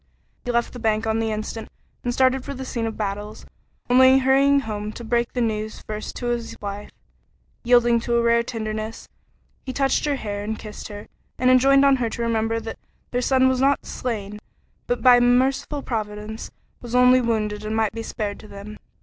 He 0.45 0.51
left 0.51 0.73
the 0.73 0.79
bank 0.79 1.05
on 1.05 1.19
the 1.19 1.31
instant 1.31 1.69
and 2.03 2.11
started 2.11 2.43
for 2.43 2.55
the 2.55 2.65
scene 2.65 2.87
of 2.87 2.97
battles, 2.97 3.45
only 3.87 4.17
hurrying 4.17 4.61
home 4.61 4.91
to 4.93 5.03
break 5.03 5.31
the 5.33 5.41
news 5.41 5.81
first 5.85 6.15
to 6.15 6.25
his 6.29 6.59
wife. 6.59 6.89
Yielding 7.63 7.99
to 7.99 8.15
a 8.15 8.21
rare 8.23 8.41
tenderness, 8.41 9.07
he 9.63 9.71
touched 9.71 10.05
her 10.05 10.15
hair 10.15 10.43
as 10.43 10.49
he 10.49 10.55
kissed 10.55 10.87
her, 10.87 11.05
and 11.37 11.51
enjoined 11.51 11.85
on 11.85 11.97
her 11.97 12.09
to 12.09 12.23
remember 12.23 12.59
that 12.59 12.79
their 13.11 13.21
son 13.21 13.47
was 13.47 13.61
not 13.61 13.85
slain, 13.85 14.39
but 14.87 15.03
by 15.03 15.17
a 15.17 15.21
merciful 15.21 15.83
Providence 15.83 16.49
was 16.81 16.95
only 16.95 17.21
wounded 17.21 17.63
and 17.63 17.75
might 17.75 17.93
be 17.93 18.01
spared 18.01 18.39
to 18.39 18.47
them. 18.47 18.77